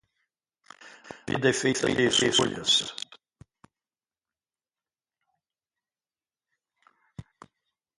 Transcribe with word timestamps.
A 1.11 1.31
vida 1.31 1.49
é 1.51 1.53
feita 1.53 1.85
de 1.93 2.05
escolhas. 2.07 2.71